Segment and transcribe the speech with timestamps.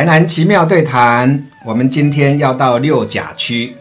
[0.00, 3.76] 台南奇妙对谈，我们今天要到六甲区，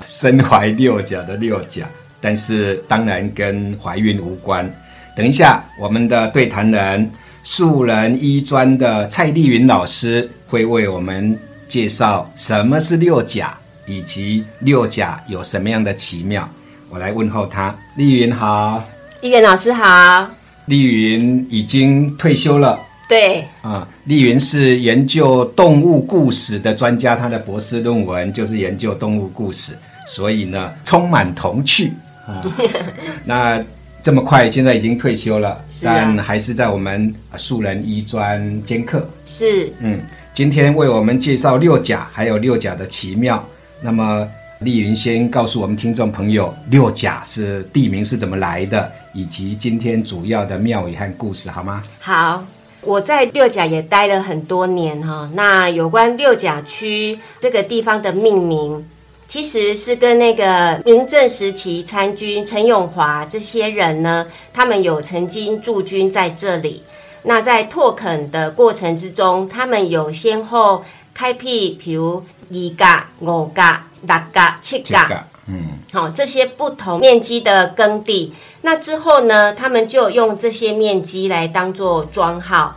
[0.00, 1.84] 身怀六甲的六甲，
[2.20, 4.72] 但是当然跟怀孕无关。
[5.16, 7.10] 等一下，我们的对谈人
[7.42, 11.36] 树人医专的蔡丽云老师会为我们
[11.66, 13.52] 介绍什么是六甲，
[13.86, 16.48] 以及六甲有什么样的奇妙。
[16.88, 18.84] 我来问候他，丽云好，
[19.20, 20.30] 丽云老师好。
[20.66, 22.78] 丽云已经退休了。
[23.08, 29.78] 对啊，丽云是研究动物故事的专家，他的博士论文就是研究动物故事，
[30.08, 31.92] 所以呢充满童趣
[32.26, 32.42] 啊。
[33.24, 33.62] 那
[34.02, 39.08] 这么快，现在已经退休了，但还是在我们树人医专兼课。
[39.24, 40.00] 是，嗯，
[40.34, 43.44] 今天为我们介绍六甲，还有六甲的奇妙。
[43.80, 44.28] 那么
[44.60, 51.82] 丽云先告诉我们听众朋友，六甲是地名是怎么来的，以及今天主要的庙宇和故事，好吗？
[52.00, 52.44] 好。
[52.86, 58.88] 我在六甲也待了很多年哈，那有关六甲区这个地方的命名，
[59.26, 66.82] 其实是跟那个明正时期参军陈永华这些人呢，他们有曾经驻军在这里。
[67.24, 78.32] 那在拓垦的过程之中，他们有先后开辟，比如一甲、五甲、六甲、七甲，嗯，好，这些不同面积的耕地。
[78.66, 82.76] 那之后呢，他们就用这些面积来当做庄号。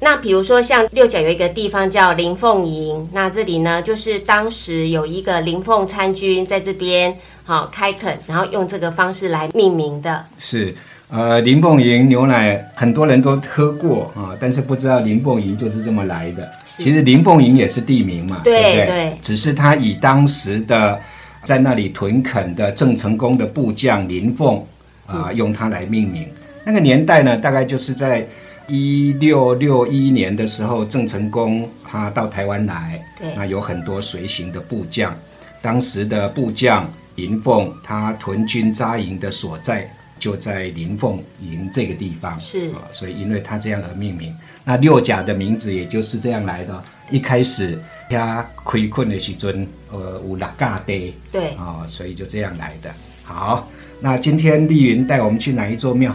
[0.00, 7.14] 那比如说，像六角有一个地方叫林凤营，那这里呢，就是当时有一个林凤参军在这边
[7.44, 10.24] 好开垦，然后用这个方式来命名的。
[10.38, 10.74] 是，
[11.10, 16.50] 呃，林凤营牛奶很多人都喝过啊，但是不知道林凤营就是这么来的。
[16.66, 19.18] 其实林凤营也是地名嘛，对不对？
[19.20, 20.98] 只是他以当时的
[21.44, 24.64] 在那里屯垦的郑成功的部将林凤。
[25.06, 26.28] 啊，用它来命名。
[26.64, 28.26] 那个年代呢，大概就是在
[28.66, 35.16] 一六六一年的时候，郑成功他到台湾来，对，那有很多随行的部将。
[35.62, 39.88] 当时的部将林凤，他屯军扎营的所在
[40.18, 44.34] 就在林凤营这个地方，是啊，所以因为他这样而命名。
[44.64, 46.82] 那六甲的名字也就是这样来的。
[47.12, 47.80] 一开始
[48.10, 52.92] 他亏困的时尊，呃，有六甲地，对，啊，所以就这样来的。
[53.22, 53.68] 好。
[54.00, 56.14] 那今天丽云带我们去哪一座庙？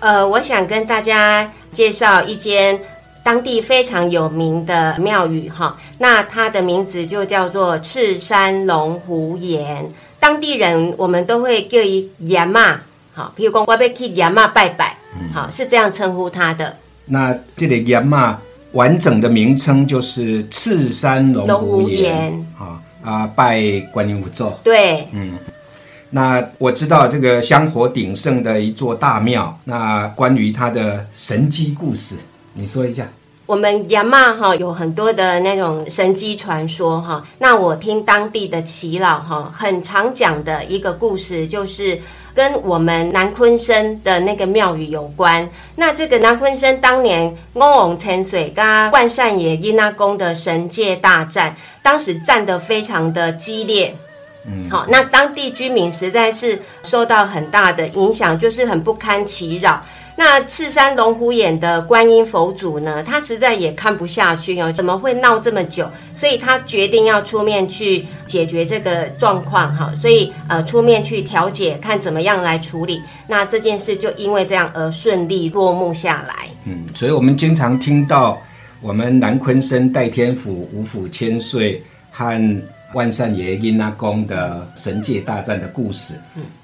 [0.00, 2.78] 呃，我想跟大家介绍一间
[3.22, 5.78] 当地非常有名的庙宇哈。
[5.98, 9.88] 那它的名字就叫做赤山龙湖岩。
[10.20, 12.80] 当地人我们都会叫一岩嘛，
[13.12, 14.96] 好，譬如讲我要去岩嘛拜拜，
[15.32, 16.76] 好，是这样称呼它的。
[17.06, 18.40] 那这里岩嘛
[18.72, 24.58] 完整的名称就是赤山龙湖岩，好啊，拜观音佛座。
[24.64, 25.32] 对，嗯。
[26.14, 32.14] 那我知道这个香火鼎盛的一座大庙，那关于它的神机故事，
[32.52, 33.04] 你说一下。
[33.46, 42.00] 我们亚妈哈有很多的那种神机传说哈，那我听当地的耆老哈很常讲的一个故事，就是
[42.32, 45.50] 跟我们南昆生的那个庙宇有关。
[45.74, 53.96] 那这个南昆生当年翁翁潜水跟万善爷因那宫的神界大战，当时战得非常的激烈。
[54.46, 59.82] 嗯，好，那当地居民实在是受到很大的影响，就是很不堪其扰。
[60.16, 65.90] 那赤山龙虎眼的观音佛祖呢，他实在也看不下去哦，怎么会闹这么久？
[66.14, 73.02] 所以他决定要出面去解决这个状况哈，所以呃出面去调解，看怎么样来处理。
[73.26, 76.48] 那这件事就因为这样而顺利落幕下来。
[76.64, 78.40] 嗯，所以我们经常听到
[78.80, 82.62] 我们南昆生代天府五府千岁和。
[82.94, 86.14] 万善爷因那公的神界大战的故事，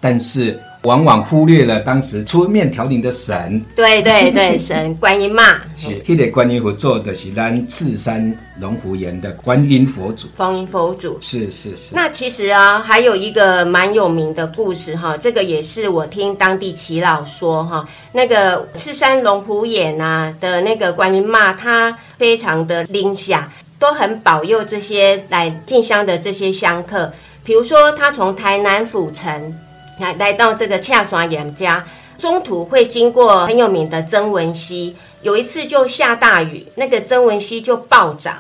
[0.01, 3.63] 但是往往忽略了当时出面调停的神。
[3.77, 10.29] 对对对，神观音嘛，是那个观音佛做的是咱赤山龙虎岩的观音佛祖。
[10.37, 11.95] 观音佛祖是是是。
[11.95, 23.51] 那其实啊，还有一个蛮有名的故事哈，这个也是我听当地耆老说哈，那个赤山龙虎眼啊的那个观音嘛，他非常的灵下。
[23.81, 27.13] 都很保佑这些来进香的这些香客，
[27.43, 29.59] 比如说他从台南府城
[29.99, 31.85] 来来到这个恰耍岩家，
[32.19, 38.37] 中途会经过很有名的曾文溪，有一次就下大雨，那个曾文溪就暴涨，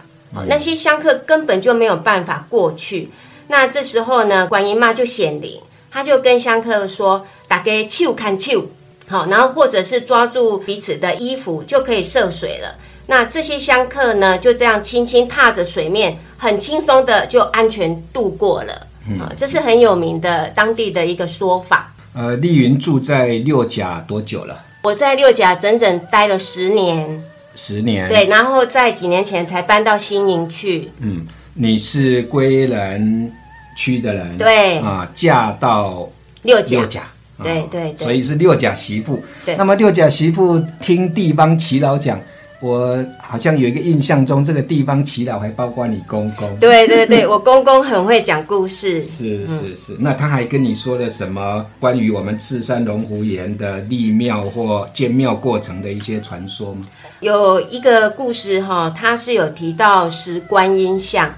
[0.46, 3.10] 那些香客根本就没有办法过去。
[3.48, 5.58] 那这时候呢，观音妈就显灵，
[5.90, 8.66] 她就跟香客说：“打给手看手，
[9.08, 12.76] 好，然后或者是抓住彼此的衣服，就可以涉水了。”
[13.10, 18.86] 那这些香客呢，就这样轻轻踏着水面，很轻松的就安全度过了。
[19.08, 21.92] 嗯，这是很有名的当地的一个说法。
[22.14, 24.56] 呃，丽云住在六甲多久了？
[24.84, 27.20] 我在六甲整整待了十年。
[27.56, 28.08] 十年。
[28.08, 30.88] 对，然后在几年前才搬到新营去。
[31.00, 33.32] 嗯，你是归仁
[33.76, 36.08] 区的人，对啊，嫁到
[36.42, 39.20] 六甲六，甲，啊对对对所以是六甲媳妇。
[39.44, 42.20] 对那么六甲媳妇听地方耆老讲，
[42.60, 46.54] 我好像有一个印象中，这个地方祈祷还包括你公公。
[46.58, 49.02] 对对对， 我公公很会讲故事。
[49.02, 56.82] 是是是，那他还跟你说了什么关于我们赤山龙湖岩的立庙或建庙过程的一些传说吗？
[57.20, 61.34] 有一个故事哈，他是有提到石观音像，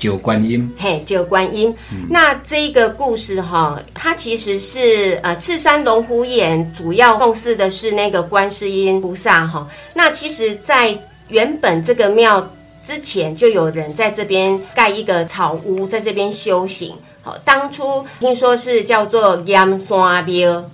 [0.00, 1.76] 九观音，嘿，九观音。
[2.08, 9.68] 那这个故事哈，它其实是呃赤山龙虎眼主要奉祀的是那个观世音菩萨哈。
[9.92, 10.98] 那其实，在
[11.28, 12.50] 原本这个庙
[12.82, 16.96] 之前，就有人在这边盖一个草屋，在这边修行。
[17.20, 20.64] 好，当初听说是叫做岩山庙。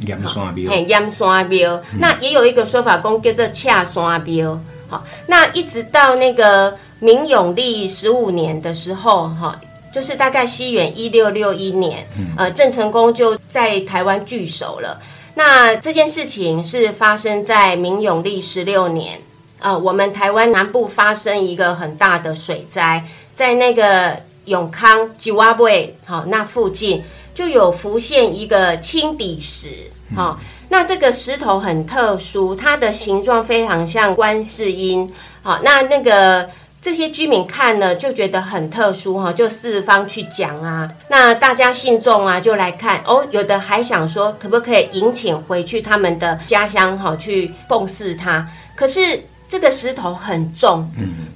[0.00, 0.68] 岩山庙。
[0.68, 4.60] 嘿，燕山庙，那也有一个说法，讲叫做恰山庙。
[4.88, 9.60] 好，那一直到那个明永历十五年的时候，哈，
[9.92, 12.06] 就是大概西元一六六一年，
[12.36, 15.00] 呃，郑成功就在台湾聚首了。
[15.34, 19.20] 那这件事情是发生在明永历十六年，
[19.58, 23.04] 呃，我们台湾南部发生一个很大的水灾，
[23.34, 27.02] 在那个永康吉瓦尾，好，那附近
[27.34, 30.38] 就有浮现一个青底石，好、
[30.68, 35.12] 那这个石头很特殊，它的形状非常像观世音，
[35.42, 36.48] 好，那那个。
[36.82, 48.44] 这些居民看了就觉得很特殊哈，就四方去讲啊，那大家信众啊就来看哦，有的还想说可不可以引请回去他们的家乡哈去奉祀他，
[48.74, 50.90] 可是这个石头很重，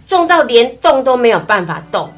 [0.04, 2.12] 重到连动都没有办法动。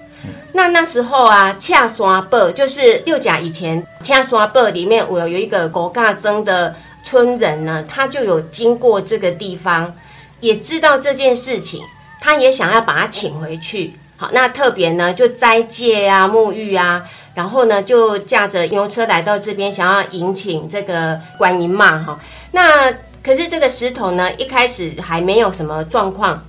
[0.54, 9.94] 那那时候啊，恰山坡就是六甲以前恰山坡里面，我有一个国嘎曾的村人呢，他就有经过这个地方，
[10.40, 11.82] 也知道这件事情，
[12.20, 13.94] 他也想要把他请回去。
[14.16, 17.04] 好，那特别呢就斋戒啊、沐浴啊，
[17.34, 22.18] 然后呢就驾着牛车来到这边，想要迎请这个观音嘛哈。
[22.52, 22.92] 那
[23.22, 26.42] 可是这个石头呢，一开始还没有什么状况。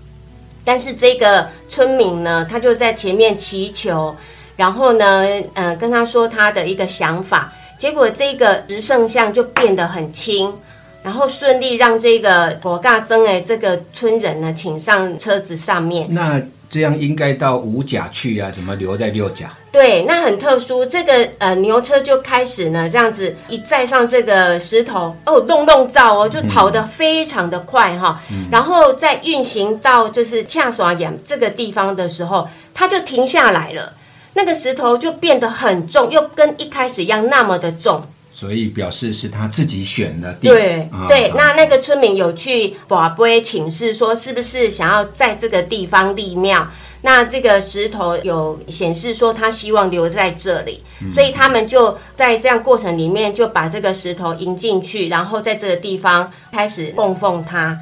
[0.66, 4.16] 但是这个村民呢，他就在前面祈求，
[4.56, 5.26] 然后呢，
[5.56, 10.56] 呃，跟他说他的一个想法，结果这个石圣像就变得很轻，
[11.04, 16.08] 然后顺利让这个果嘎曾哎这个村人呢请上车子上面。
[16.10, 18.52] 那这样应该到五甲去啊？
[18.52, 19.52] 怎么留在六甲？
[19.72, 33.94] 对，那很特殊，这个呃牛车就开始呢这样子一载上这个石头哦，弄弄造哦，就跑得非常的快哈、然后再运行到就是恰耍眼这个地方的时候，它就停下来了，
[34.34, 38.04] 那个石头就变得很重，又跟一开始一样那么的重。
[38.40, 40.48] 所以表示是他自己选的地。
[40.48, 46.66] 对、对，那那个村民有去宝贝请示说，是不是想要在这个地方立庙？
[47.02, 50.82] 那这个石头有显示说他希望留在这里，
[51.12, 57.78] 所以他们就在这样过程里面就把这个石头迎进去，然后在这个地方开始供奉他。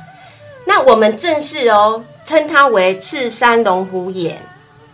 [0.65, 4.42] 那我们正式哦称它为赤山龙虎眼，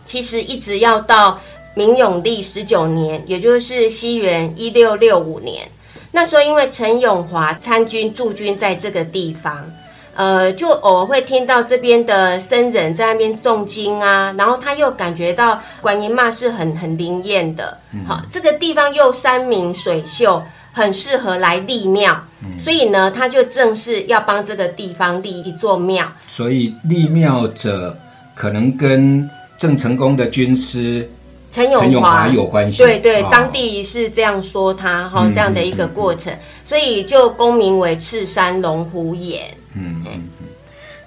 [0.06, 1.39] 其实一直要到
[1.75, 5.68] 明永历十九年，也就是西元一六六五年。
[6.12, 9.72] 那时候因为陈永华参军驻军在这个地方，
[10.14, 22.15] 呃，就偶尔会听到这边的僧人在那边诵经啊，然后他又感觉到观音妈是很很灵验的，好，这个地方又山明水秀，很适合来立庙，
[22.60, 26.08] 所以呢，他就正式要帮这个地方立一座庙。
[26.27, 27.98] 所以立庙者
[28.36, 29.27] 可能跟
[29.58, 31.10] 郑成功的军师
[31.53, 32.79] 陈永陈永华华有关系。
[32.79, 36.33] 对对，哦当地是这样说他哈、嗯这样的一个过程，
[36.65, 39.55] 所以就公名为赤山龙虎眼。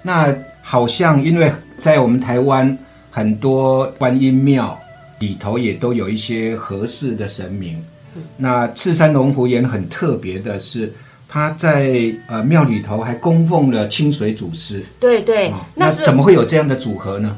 [0.01, 2.77] 那好像因为在我们台湾
[3.11, 4.79] 很多观音庙
[5.19, 7.83] 里头也都有一些合适的神明。
[8.37, 10.93] 那赤山龙虎岩很特别的是，
[11.27, 11.91] 他在
[12.27, 14.85] 呃庙里头还供奉了清水祖师。
[14.97, 17.37] 对对，哦那那怎么会有这样的组合呢？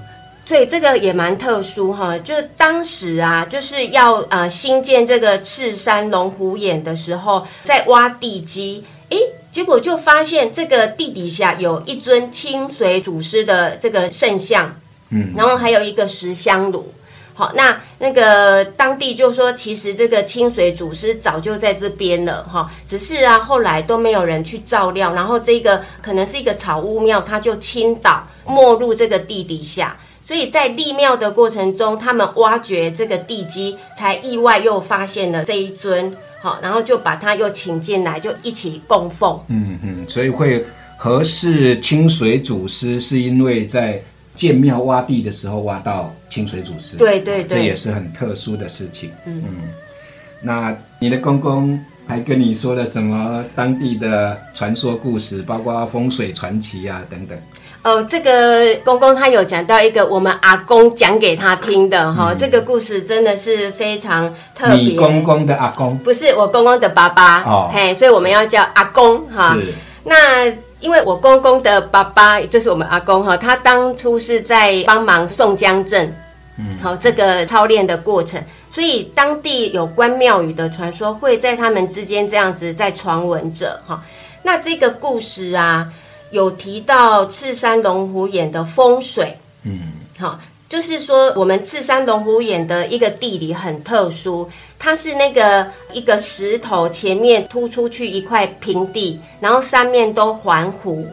[0.50, 9.18] 对，这个也蛮特殊哈，就是当时啊，就是要呃新建这个赤山龙虎眼的时候，在挖地基，诶，
[9.52, 14.76] 结果就发现这个地底下有一尊清水祖师的这个圣像，
[15.12, 16.92] 嗯，然后还有一个石香炉。
[17.36, 29.96] 好，那那个当地就说，其实这个清水祖师早就在这边了哈，只是啊后来都没有人去照料，然后这个可能是一个草屋庙，它就倾倒没入这个地底下，
[30.30, 39.40] 所以在立庙的过程中，他们挖掘这个地基，才意外又发现了这一尊，好，然后就把他又请进来，就一起供奉。
[39.48, 40.64] 嗯嗯，所以会
[40.98, 44.00] 合适清水祖师是因为在
[44.36, 49.10] 建庙挖地的时候挖到清水祖师，对对对这也是很特殊的事情。
[49.26, 49.56] 嗯嗯
[50.44, 57.36] 那你的公公还跟你说了什么当地的传说故事，包括风水传奇啊等等？
[57.82, 64.76] 哦，这个公公他有讲到一个我们阿公讲给他听的哈、这个故事真的是非常特别。
[64.76, 69.56] 嗯你公公的阿公不是我公公的爸爸哦嘿，所以我们要叫阿公哈。
[69.56, 70.46] 是那
[70.82, 76.14] 因为我公公的爸爸，就是我们阿公哈，他当初是在帮忙宋江镇，
[76.58, 84.02] 嗯，好这个操练的过程，所以当地有关庙宇的传说会在他们之间这样子在传闻着哈。
[84.44, 85.88] 那这个故事啊，
[86.32, 89.80] 有提到赤山龙虎眼的风水，嗯，
[90.18, 101.08] 好，就是说我们赤山龙虎眼的一个地理很特殊，它是那个一个石头前面突出去一块平地，然后三面都环湖。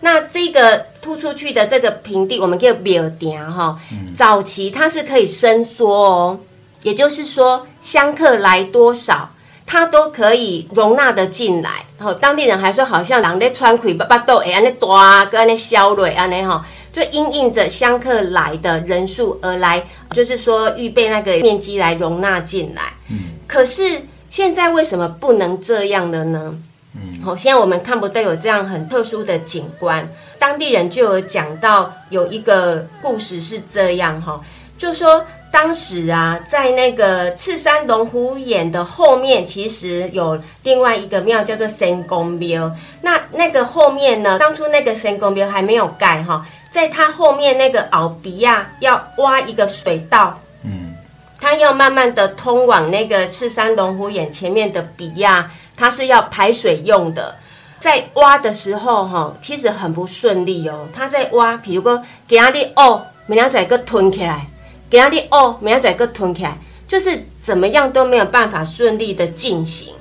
[0.00, 3.78] 那这个突出去的这个平地，我们叫表顶哈。
[4.14, 6.40] 早期它是可以伸缩哦，
[6.82, 9.28] 也就是说香客来多少，
[9.66, 11.84] 它都可以容纳的进来。
[11.98, 22.82] 然后当地人还说，好像人在穿开巴巴豆，哎，安尼大，跟安尼消蕊，安尼哈，就因应着香客来的人数而来，就是说预备那个面积来容纳进来。
[23.08, 23.82] 嗯，可是
[24.30, 26.54] 现在为什么不能这样了呢？
[26.94, 30.06] 嗯，好，现在我们看不到有这样很特殊的景观，
[30.38, 34.40] 当地人就有讲到有一个故事是这样哈，
[34.76, 42.74] 就说当时啊，在那个赤山龙虎眼的后面，其实有另外一个庙叫做神公庙。
[43.02, 50.94] 那那个后面呢，当初那个神公庙还没有盖哈，在它后面那个鳌鼻亚要挖一个水道，嗯，
[51.38, 57.36] 它要慢慢的通往那个赤山龙虎眼前面的比亚，它是要排水用的。
[57.78, 60.86] 在挖的时候，哈，其实很不顺利哦。
[60.94, 64.46] 他在挖，比如说给他的哦，明天再个吞起来，
[64.92, 69.94] 给他的哦，明天再个吞起来，就是怎么样都没有办法顺利的进行。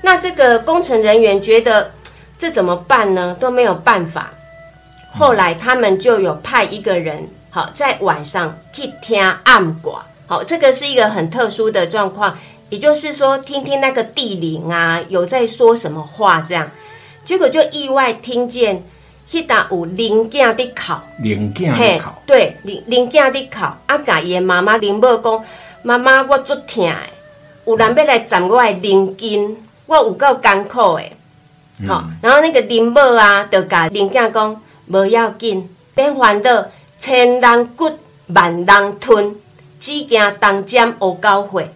[0.00, 1.90] 那这个工程人员觉得
[2.38, 3.36] 这怎么办呢？
[3.40, 4.30] 都没有办法。
[5.12, 16.70] 后来他们就有派一个人，好在晚上去听暗卦，好，这个是一个很特殊的状况，也就是说听听那个地灵啊有在说什么话这样，
[17.24, 18.84] 结果就意外听见
[19.30, 21.02] 迄搭有灵囝的考。
[21.18, 25.44] 零件的考，对，林林囝伫哭，啊，甲伊的妈妈林某讲，
[25.82, 26.94] 妈妈我足疼的，
[27.66, 29.56] 有人要来占我的灵筋，
[29.86, 31.02] 我有够艰苦的。
[31.86, 36.66] 好、然后那个林某啊，就甲林囝讲，无要紧，免烦恼，
[36.98, 37.90] 千人骨，
[38.28, 39.36] 万人吞，
[39.78, 41.70] 只惊当尖乌高血。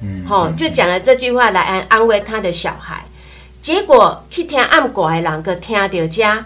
[0.00, 3.04] 嗯，吼、就讲了这句话来安安慰他的小孩。
[3.60, 6.44] 结果去听暗卦的人个听到这，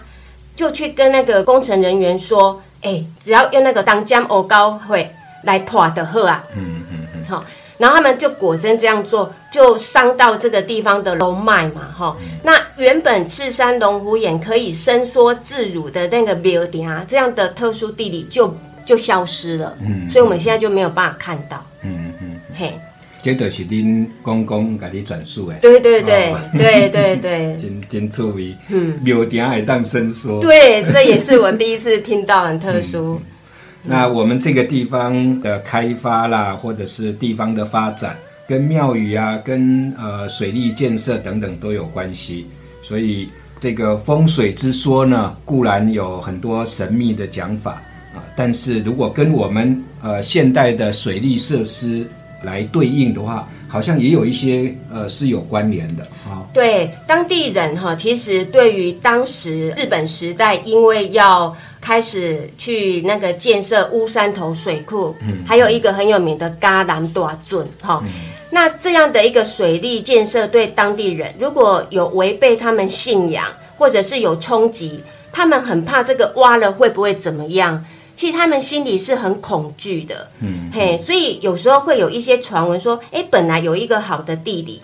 [0.57, 5.09] 就去跟那个工程人员说：“哎、只要用那个当尖欧高会
[5.43, 7.45] 来破的喝啊。”嗯嗯嗯，好，
[7.77, 18.51] 然后他们就果真这样做，就伤到这个地方的龙脉嘛，哈、那原本赤山龙虎眼可以伸缩自如的那个庙顶啊，这样的特殊地理就
[18.85, 19.77] 就消失了。
[19.81, 21.63] 嗯所以我们现在就没有办法看到。
[21.83, 22.79] 嗯嗯，嘿，
[23.27, 27.55] 这就是恁公公甲你转述的，对对对、哦对对对。
[27.59, 30.39] 真真趣味，嗯，庙顶会当伸缩。
[30.39, 33.19] 对，这也是我第一次听到，很特殊。
[33.83, 38.15] 那我们这个地方的开发啦，或者是地方的发展，
[38.47, 42.45] 跟庙宇啊、跟呃水利建设等等都有关系。
[42.81, 43.27] 所以
[43.59, 47.81] 这个风水之说呢，固然有很多神秘的讲法
[48.15, 52.05] 啊，但是如果跟我们呃现代的水利设施
[52.43, 56.45] 来对应的话，好像也有一些呃是有关联的啊。
[56.53, 68.03] 对当地人哈，其实对于当时日本时代，因为要开始去那个建设乌山头水库，嗯还有一个很有名的嘎兰大圳哈。
[68.49, 73.45] 那这样的一个水利建设，对当地人如果有违背他们信仰，
[73.77, 77.83] 或者是有冲击，他们很怕这个挖了会不会怎么样？
[78.17, 84.81] 其实他们心里是很恐惧的，嗯，嘿，所以有时候会有一些传闻说，哎，本来有一个好的地理，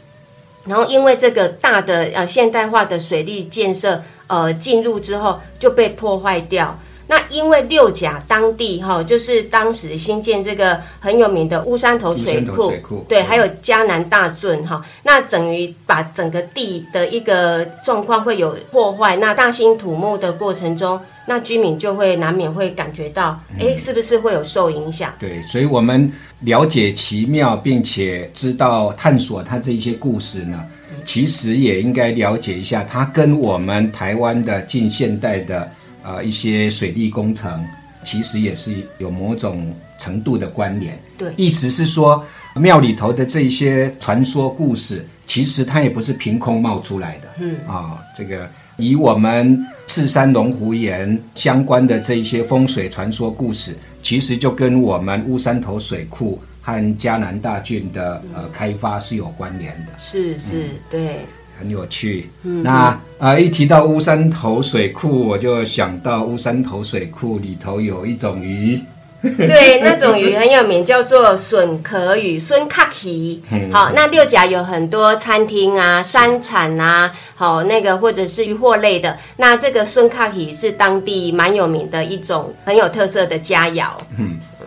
[0.65, 6.79] 然后因为这个大的呃现代化的水利建设呃进入之后就被破坏掉。
[7.07, 19.17] 那因为六甲当地哈、就是当时新建这个很有名的乌山头水库，水库对，还有嘉南大圳哈、那等于把整个地的一个状况会有破坏。
[19.17, 25.13] 那大兴土木的过程中，那居民就会难免会感觉到，哎、是不是会有受影响？
[25.19, 30.63] 对，所以我们了解奇妙，并且知道探索它这一些故事呢，
[31.03, 35.69] 其实也应该了解一下，它跟我们台湾的近现代的
[36.03, 37.65] 呃一些水利工程，
[38.03, 41.01] 其实也是有某种程度的关联。
[41.17, 42.23] 对意思是说，
[42.55, 47.27] 庙里头的这一些传说故事，其实它也不是凭空冒出来的。
[47.39, 59.93] 嗯啊、这个以我们赤山龙湖岩相关的这一些风水传说故事，其实就跟我们乌山头水库和嘉南大郡的呃开发是有关联的。
[60.01, 61.19] 是是，对，
[61.59, 62.29] 很有趣。
[62.41, 68.81] 那呃，一提到乌山头水库，我就想到乌山头水库里头有一种鱼，
[69.21, 73.41] 对，那种鱼很有名，叫做笋壳鱼，笋卡奇。
[73.71, 79.17] 好，那六甲有很多餐厅啊、山产啊，好那个或者是渔货类的。
[79.37, 83.85] 那这个笋卡奇是当地蛮有名的一种很有特色的佳肴，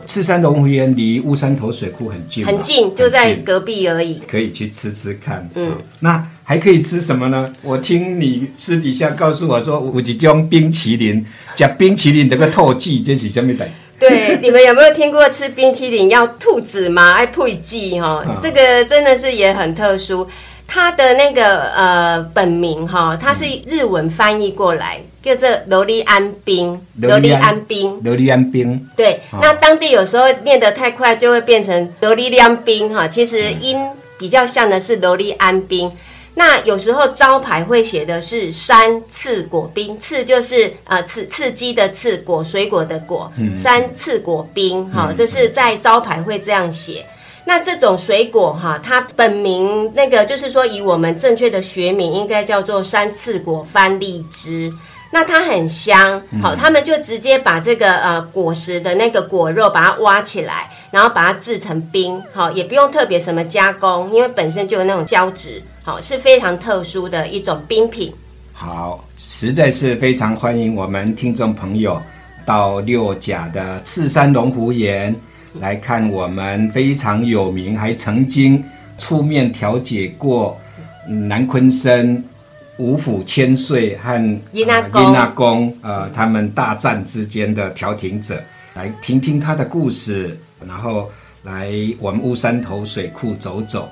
[0.06, 4.20] 赤山龙湖岩离乌山头水库很近，很近，就在隔壁而已。
[4.26, 5.48] 可以去吃吃看。
[5.54, 7.52] 嗯，那还可以吃什么呢？
[7.62, 13.68] 我听你私底下告诉我说，有一种冰淇淋，加冰淇淋这个透气，这是什么代？
[13.98, 17.14] 对，你们有没有听过吃冰淇淋要兔子吗？
[17.14, 20.28] 爱配剂哈嗯，这个真的是也很特殊。
[20.66, 28.00] 它的那个呃本名哈，它是日文翻译过来，叫做罗利安冰，罗利安冰。
[28.02, 33.06] 罗利安冰，对，那当地有时候念得太快，就会变成罗利安冰哈。
[33.08, 33.78] 其实音
[34.18, 35.90] 比较像的是罗利安冰。
[36.38, 47.06] 那有时候招牌会写的是山刺果冰，刺就是呃刺刺激的刺，果水果的果，山刺果冰哈，这是在招牌会这样写。
[47.48, 54.70] 那这种水果哈，它本名那个就是说，以我们正确的学名应该叫做山刺果番荔枝。
[55.12, 68.12] 那它很香，好，他们就直接把这个呃果实的那个果肉把它挖起来，然后把它制成冰，好，也不用特别什么加工，因为本身就有那种胶质，好，是非常特殊的一种冰品。
[68.52, 72.02] 好，实在是非常欢迎我们听众朋友
[72.44, 75.14] 到六甲的赤山龙湖岩
[75.60, 78.62] 来看我们非常有名，还曾经
[78.98, 80.58] 出面调解过
[81.08, 82.22] 嗯南昆生
[82.78, 88.42] 五府千岁和尹阿公呃尹阿公呃他们大战之间的调停者，
[88.74, 91.10] 来听听他的故事，然后
[91.42, 93.88] 来我们乌山头水库走走。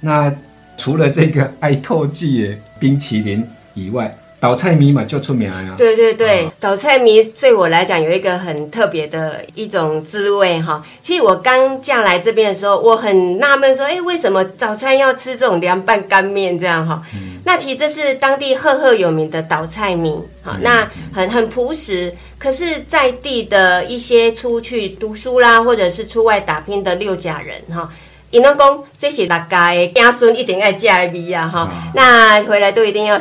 [0.00, 0.32] 那
[0.76, 5.72] 除了这个爱透记冰淇淋以外，倒菜米嘛就出名啊。
[5.78, 10.84] 对对对，倒菜米对我来讲有一个很特别的一种滋味哈。
[11.00, 17.00] 其实我刚嫁来这边的时候，我很纳闷说，哎，为什么早餐要吃这种凉拌干面这样哈？
[17.44, 22.12] 那其实这是当地赫赫有名的倒菜米，好，那很很朴实。
[22.36, 27.88] 可是，在地的一些出去读书啦，或者是出外打拼的六甲人哈。
[28.30, 33.20] 因拢讲这是大家的子孙一定爱食的味啊哈，那回来都一定要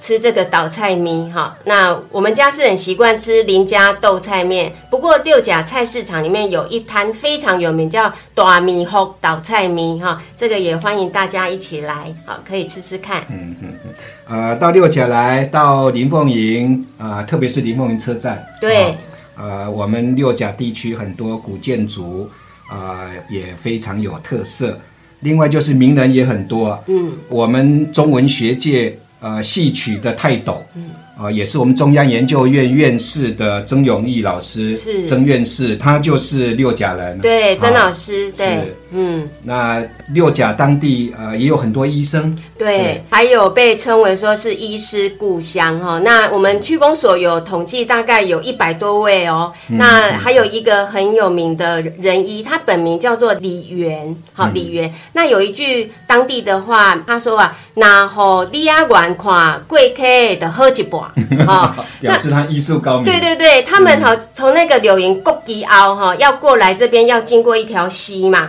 [0.00, 1.56] 吃这个倒菜米哈。
[1.64, 13.22] 那我们家是很习惯吃林家豆菜面，不过六甲菜市场里面有一摊非常有名，叫大米糊倒菜米哈，这个也欢迎大家一起来，好可以吃吃看。
[13.28, 13.94] 嗯嗯嗯
[14.28, 18.44] 呃，到六甲来，到林凤营啊、特别是林凤营车站。
[18.60, 18.96] 对啊
[19.36, 22.28] 呃，我们六甲地区很多古建筑，
[22.70, 24.78] 呃，也非常有特色。
[25.20, 35.06] 另外就是名人也很多，嗯，我们中文学界呃戏曲的泰斗，嗯，啊、也是我们中央研究院院士的曾永义老师，是。
[35.06, 38.46] 曾院士，他就是六甲人，对，曾啊老师，对。
[38.46, 45.98] 是，嗯，那六甲当地呃也有很多医生，对对，还有被称为说是医师故乡哈。
[45.98, 49.52] 那我们区公所有统计，大概有一百多位哦。
[49.66, 54.92] 那还有一个很有名的人医，他本名叫做李元，好李元。
[55.12, 60.02] 那有一句当地的话，他说啊，那好李阿元看贵客
[60.40, 61.00] 的喝一半，
[61.46, 63.04] 哦， 表示他医术高明。
[63.04, 68.48] 对 对对，他们好从那个柳营国基凹哈要过来这边要经过一条溪嘛。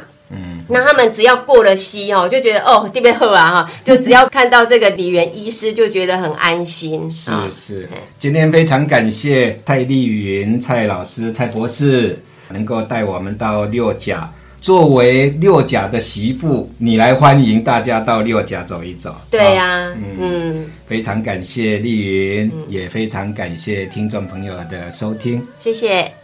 [0.70, 7.10] 嗯，那他们只要过了溪哦，就觉得哦这边好啊哈，就只要看到这个李元医师，就觉得很安心。
[7.12, 12.18] 是啊是，今天非常感谢蔡丽云蔡老师蔡博士
[12.50, 14.30] 能够带我们到六甲。
[14.62, 19.16] 作为六甲的媳妇，你来欢迎大家到六甲走一走。
[19.32, 25.42] 对啊呀、嗯，非常感谢丽云，也非常感谢听众朋友的收听。
[25.62, 26.19] 谢谢。